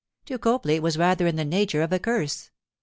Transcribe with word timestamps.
To 0.25 0.39
Copley 0.39 0.77
it 0.77 0.81
was 0.81 0.97
rather 0.97 1.27
in 1.27 1.35
the 1.35 1.45
nature 1.45 1.83
of 1.83 1.93
a 1.93 1.99
curse. 1.99 2.49